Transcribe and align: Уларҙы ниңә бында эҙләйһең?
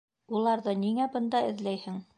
Уларҙы 0.37 0.73
ниңә 0.85 1.09
бында 1.19 1.47
эҙләйһең? 1.53 2.07